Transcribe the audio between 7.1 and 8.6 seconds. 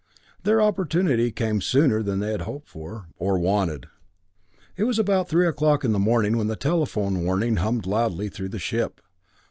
warning hummed loudly through the